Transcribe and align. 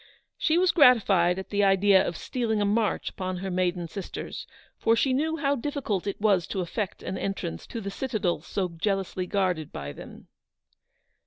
She 0.35 0.57
was 0.57 0.71
gratified 0.71 1.37
at 1.37 1.49
the 1.51 1.63
idea 1.63 2.03
of 2.03 2.17
stealing 2.17 2.59
a 2.59 2.65
march 2.65 3.11
upon 3.11 3.37
her 3.37 3.51
maiden 3.51 3.87
sisters, 3.87 4.47
for 4.79 4.95
she 4.95 5.13
knew 5.13 5.37
how 5.37 5.55
diffi 5.55 5.83
cult 5.85 6.07
it 6.07 6.19
was 6.19 6.47
to 6.47 6.61
effect 6.61 7.03
an 7.03 7.19
entrance 7.19 7.67
to 7.67 7.79
the 7.79 7.91
citadel 7.91 8.41
so 8.41 8.67
jealously 8.69 9.27
guarded 9.27 9.71
by 9.71 9.91
them. 9.93 10.27